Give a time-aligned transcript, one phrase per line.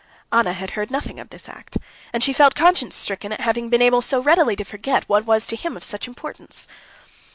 [0.31, 1.77] Anna had heard nothing of this act,
[2.11, 5.45] and she felt conscience stricken at having been able so readily to forget what was
[5.45, 6.67] to him of such importance.